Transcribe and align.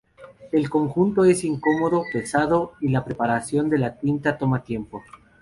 El 0.51 0.67
conjunto 0.67 1.25
es 1.25 1.43
incómodo, 1.43 2.01
pesado, 2.11 2.73
y 2.81 2.87
la 2.89 3.05
preparación 3.05 3.69
de 3.69 3.77
la 3.77 3.99
tinta 3.99 4.35
toma 4.35 4.63
tiempo. 4.63 5.03